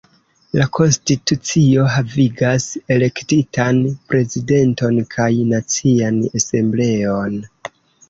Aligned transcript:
La 0.59 0.65
konstitucio 0.77 1.83
havigas 1.97 2.65
elektitan 2.97 3.85
Prezidenton 4.01 5.01
kaj 5.15 5.31
Nacian 5.55 6.23
Asembleon. 6.45 7.43